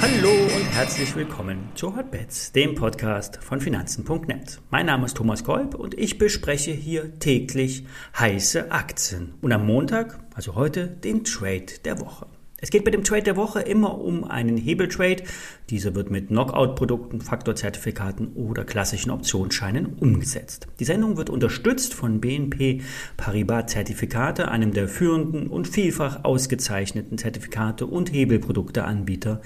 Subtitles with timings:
[0.00, 4.60] Hallo und herzlich willkommen zu Hotbets, dem Podcast von Finanzen.net.
[4.70, 7.86] Mein Name ist Thomas Kolb und ich bespreche hier täglich
[8.18, 12.26] heiße Aktien und am Montag, also heute, den Trade der Woche.
[12.60, 15.22] Es geht bei dem Trade der Woche immer um einen Hebeltrade.
[15.70, 20.66] Dieser wird mit Knockout-Produkten, Faktorzertifikaten oder klassischen Optionsscheinen umgesetzt.
[20.80, 22.82] Die Sendung wird unterstützt von BNP
[23.16, 29.40] Paribas Zertifikate, einem der führenden und vielfach ausgezeichneten Zertifikate und Hebelprodukteanbieter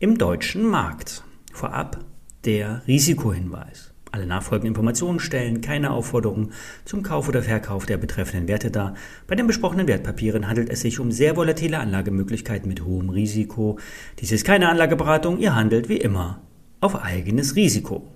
[0.00, 1.22] im deutschen Markt.
[1.52, 2.04] Vorab
[2.44, 3.94] der Risikohinweis.
[4.10, 6.50] Alle nachfolgenden Informationen stellen keine Aufforderung
[6.84, 8.94] zum Kauf oder Verkauf der betreffenden Werte dar.
[9.26, 13.78] Bei den besprochenen Wertpapieren handelt es sich um sehr volatile Anlagemöglichkeiten mit hohem Risiko.
[14.20, 16.40] Dies ist keine Anlageberatung, ihr handelt wie immer
[16.80, 18.06] auf eigenes Risiko.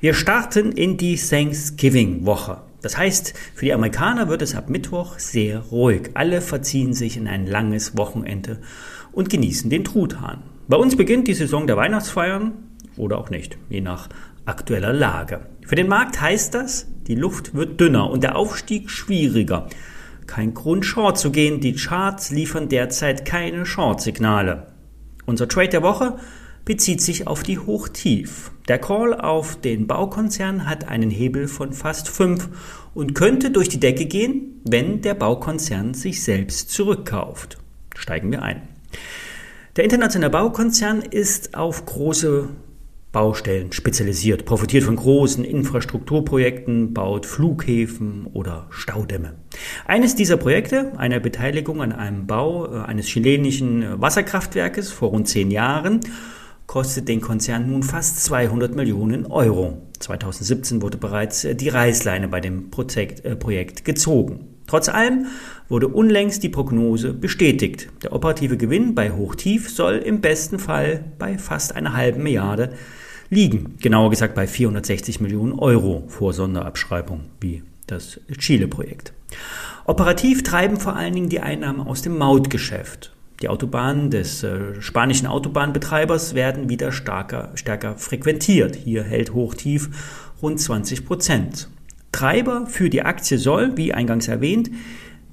[0.00, 2.62] Wir starten in die Thanksgiving-Woche.
[2.80, 6.10] Das heißt, für die Amerikaner wird es ab Mittwoch sehr ruhig.
[6.14, 8.60] Alle verziehen sich in ein langes Wochenende
[9.12, 10.44] und genießen den Truthahn.
[10.68, 12.52] Bei uns beginnt die Saison der Weihnachtsfeiern
[12.98, 14.08] oder auch nicht, je nach
[14.44, 15.40] aktueller Lage.
[15.66, 19.68] Für den Markt heißt das, die Luft wird dünner und der Aufstieg schwieriger.
[20.26, 21.60] Kein Grund, Short zu gehen.
[21.60, 24.68] Die Charts liefern derzeit keine Short-Signale.
[25.26, 26.18] Unser Trade der Woche
[26.64, 28.50] bezieht sich auf die Hochtief.
[28.68, 32.48] Der Call auf den Baukonzern hat einen Hebel von fast 5
[32.92, 37.56] und könnte durch die Decke gehen, wenn der Baukonzern sich selbst zurückkauft.
[37.96, 38.68] Steigen wir ein.
[39.76, 42.48] Der internationale Baukonzern ist auf große
[43.12, 49.34] Baustellen spezialisiert, profitiert von großen Infrastrukturprojekten, baut Flughäfen oder Staudämme.
[49.86, 55.26] Eines dieser Projekte, eine Beteiligung an einem Bau äh, eines chilenischen äh, Wasserkraftwerkes vor rund
[55.26, 56.00] zehn Jahren,
[56.66, 59.88] kostet den Konzern nun fast 200 Millionen Euro.
[60.00, 64.58] 2017 wurde bereits äh, die Reißleine bei dem Projekt, Projekt gezogen.
[64.66, 65.28] Trotz allem
[65.70, 67.88] wurde unlängst die Prognose bestätigt.
[68.02, 72.74] Der operative Gewinn bei Hochtief soll im besten Fall bei fast einer halben Milliarde
[73.30, 73.76] liegen.
[73.80, 79.12] Genauer gesagt bei 460 Millionen Euro vor Sonderabschreibung, wie das Chile-Projekt.
[79.84, 83.12] Operativ treiben vor allen Dingen die Einnahmen aus dem Mautgeschäft.
[83.40, 88.74] Die Autobahnen des äh, spanischen Autobahnbetreibers werden wieder starker, stärker frequentiert.
[88.74, 89.88] Hier hält Hochtief
[90.42, 91.68] rund 20 Prozent.
[92.10, 94.70] Treiber für die Aktie soll, wie eingangs erwähnt,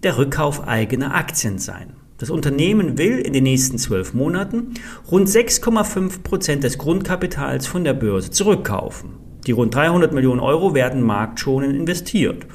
[0.04, 1.94] der Rückkauf eigener Aktien sein.
[2.18, 4.76] Das Unternehmen will in den nächsten zwölf Monaten
[5.12, 9.10] rund 6,5 Prozent des Grundkapitals von der Börse zurückkaufen.
[9.46, 12.48] Die rund 300 Millionen Euro werden marktschonend investiert.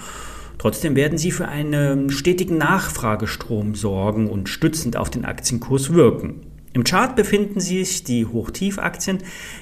[0.57, 6.50] Trotzdem werden sie für einen stetigen Nachfragestrom sorgen und stützend auf den Aktienkurs wirken.
[6.73, 9.19] Im Chart befinden sich die Hochtiefaktien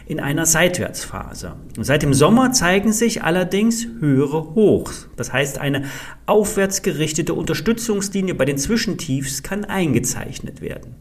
[0.07, 1.57] in einer Seitwärtsphase.
[1.81, 5.09] Seit dem Sommer zeigen sich allerdings höhere Hochs.
[5.17, 5.85] Das heißt, eine
[6.27, 10.97] aufwärts gerichtete Unterstützungslinie bei den Zwischentiefs kann eingezeichnet werden.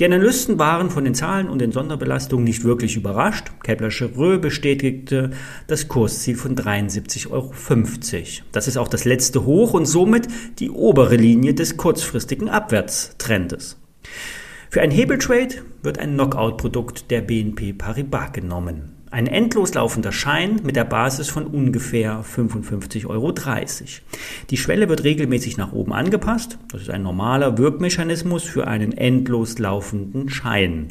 [0.00, 3.52] Die Analysten waren von den Zahlen und den Sonderbelastungen nicht wirklich überrascht.
[3.62, 5.30] Kepler Chevreux bestätigte
[5.68, 7.52] das Kursziel von 73,50 Euro.
[8.50, 10.26] Das ist auch das letzte Hoch und somit
[10.58, 13.76] die obere Linie des kurzfristigen Abwärtstrendes.
[14.70, 18.92] Für ein Hebeltrade wird ein Knockout-Produkt der BNP Paribas genommen.
[19.10, 23.32] Ein endlos laufender Schein mit der Basis von ungefähr 55,30 Euro.
[24.50, 26.58] Die Schwelle wird regelmäßig nach oben angepasst.
[26.70, 30.88] Das ist ein normaler Wirkmechanismus für einen endlos laufenden Schein.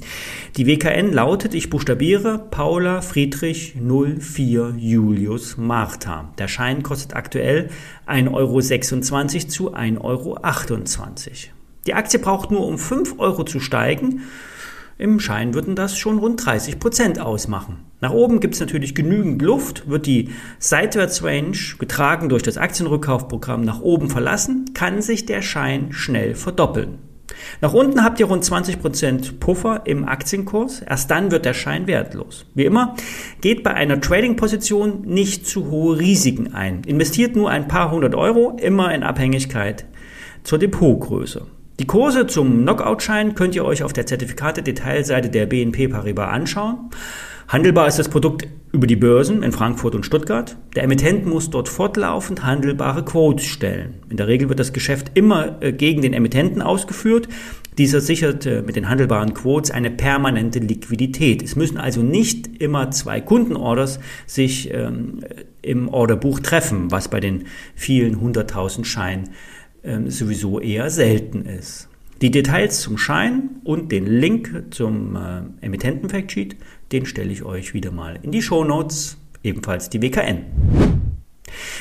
[0.55, 6.33] Die WKN lautet, ich buchstabiere, Paula Friedrich 04 Julius Martha.
[6.39, 7.69] Der Schein kostet aktuell
[8.07, 8.59] 1,26 Euro
[9.47, 11.56] zu 1,28 Euro.
[11.87, 14.23] Die Aktie braucht nur um 5 Euro zu steigen.
[14.97, 17.85] Im Schein würden das schon rund 30 Prozent ausmachen.
[18.01, 19.89] Nach oben gibt es natürlich genügend Luft.
[19.89, 26.35] Wird die Seitwärtsrange, getragen durch das Aktienrückkaufprogramm, nach oben verlassen, kann sich der Schein schnell
[26.35, 26.97] verdoppeln.
[27.61, 30.81] Nach unten habt ihr rund 20% Puffer im Aktienkurs.
[30.81, 32.47] Erst dann wird der Schein wertlos.
[32.53, 32.95] Wie immer,
[33.39, 36.83] geht bei einer Trading-Position nicht zu hohe Risiken ein.
[36.83, 39.85] Investiert nur ein paar hundert Euro, immer in Abhängigkeit
[40.43, 41.45] zur Depotgröße.
[41.79, 46.89] Die Kurse zum Knockout-Schein könnt ihr euch auf der Zertifikate-Detailseite der BNP Paribas anschauen.
[47.47, 50.57] Handelbar ist das Produkt über die Börsen in Frankfurt und Stuttgart.
[50.75, 54.01] Der Emittent muss dort fortlaufend handelbare Quotes stellen.
[54.09, 57.29] In der Regel wird das Geschäft immer äh, gegen den Emittenten ausgeführt.
[57.77, 61.43] Dieser sichert äh, mit den handelbaren Quotes eine permanente Liquidität.
[61.43, 65.19] Es müssen also nicht immer zwei Kundenorders sich ähm,
[65.61, 67.45] im Orderbuch treffen, was bei den
[67.75, 69.29] vielen hunderttausend Scheinen
[69.87, 71.89] ähm, sowieso eher selten ist.
[72.21, 76.55] Die Details zum Schein und den Link zum äh, Emittenten-Factsheet,
[76.91, 80.45] den stelle ich euch wieder mal in die Show Notes, ebenfalls die WKN.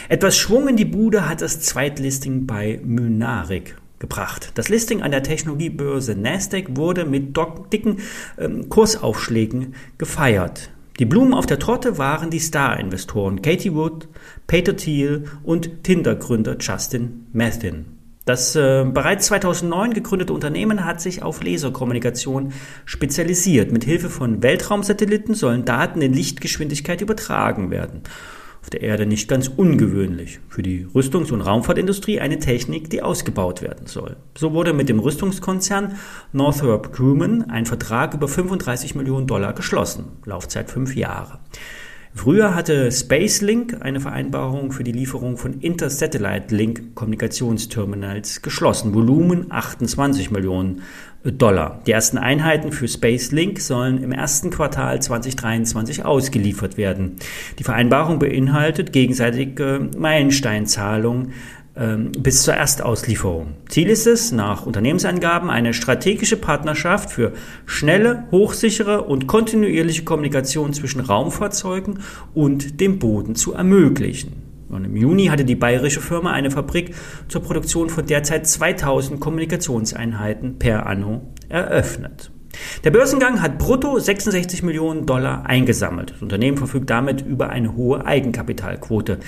[0.09, 3.77] Etwas Schwung in die Bude hat das Zweitlisting bei Mynarik.
[3.99, 4.53] gebracht.
[4.57, 7.35] Das Listing an der Technologiebörse Nasdaq wurde mit
[7.73, 8.01] dicken
[8.39, 10.71] ähm, Kursaufschlägen gefeiert.
[10.99, 14.07] Die Blumen auf der Torte waren die Star-Investoren Katie Wood,
[14.47, 17.96] Peter Thiel und Tinder-Gründer Justin Methin.
[18.27, 22.53] Das äh, bereits 2009 gegründete Unternehmen hat sich auf Laserkommunikation
[22.85, 23.73] spezialisiert.
[23.73, 28.03] Mit Hilfe von Weltraumsatelliten sollen Daten in Lichtgeschwindigkeit übertragen werden
[28.67, 30.41] auf der Erde nicht ganz ungewöhnlich.
[30.49, 34.17] Für die Rüstungs- und Raumfahrtindustrie eine Technik, die ausgebaut werden soll.
[34.37, 35.95] So wurde mit dem Rüstungskonzern
[36.33, 41.39] Northrop Grumman ein Vertrag über 35 Millionen Dollar geschlossen, Laufzeit fünf Jahre.
[42.17, 48.95] Früher hatte SpaceLink eine Vereinbarung für die Lieferung von Intersatellite-Link-Kommunikationsterminals geschlossen.
[48.95, 50.81] Volumen 28 Millionen
[51.23, 51.83] Dollar.
[51.87, 57.17] Die ersten Einheiten für SpaceLink sollen im ersten Quartal 2023 ausgeliefert werden.
[57.59, 61.35] Die Vereinbarung beinhaltet gegenseitige Meilensteinzahlungen
[61.77, 63.49] bis zur Erstauslieferung.
[63.69, 67.35] Ziel ist es, nach Unternehmensangaben, eine strategische Partnerschaft für
[67.67, 71.99] schnelle, hochsichere und kontinuierliche Kommunikation zwischen Raumfahrzeugen
[72.33, 74.47] und dem Boden zu ermöglichen.
[74.71, 76.95] Und im Juni hatte die bayerische Firma eine Fabrik
[77.29, 82.31] zur Produktion von derzeit 2000 Kommunikationseinheiten per anno eröffnet.
[82.85, 86.13] Der Börsengang hat brutto 66 Millionen Dollar eingesammelt.
[86.13, 89.19] Das Unternehmen verfügt damit über eine hohe Eigenkapitalquote.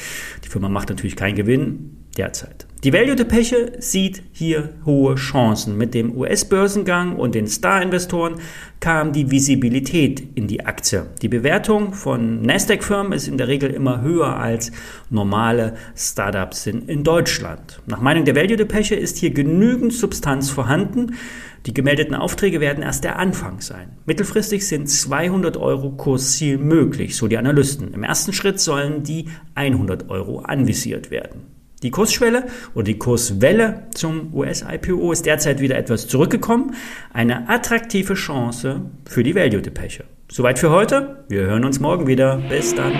[0.44, 2.68] Die Firma macht natürlich keinen Gewinn, derzeit.
[2.84, 5.76] Die Value-Depeche sieht hier hohe Chancen.
[5.76, 8.36] Mit dem US-Börsengang und den Star-Investoren
[8.78, 11.06] kam die Visibilität in die Aktie.
[11.20, 14.70] Die Bewertung von Nasdaq-Firmen ist in der Regel immer höher als
[15.10, 17.82] normale Startups sind in Deutschland.
[17.86, 21.16] Nach Meinung der Value-Depeche ist hier genügend Substanz vorhanden.
[21.66, 23.88] Die gemeldeten Aufträge werden erst der Anfang sein.
[24.06, 27.92] Mittelfristig sind 200 Euro Kursziel möglich, so die Analysten.
[27.92, 31.57] Im ersten Schritt sollen die 100 Euro anvisiert werden.
[31.82, 36.74] Die Kursschwelle oder die Kurswelle zum US-IPO ist derzeit wieder etwas zurückgekommen.
[37.12, 40.04] Eine attraktive Chance für die Value-Depeche.
[40.30, 41.24] Soweit für heute.
[41.28, 42.42] Wir hören uns morgen wieder.
[42.48, 42.92] Bis dann.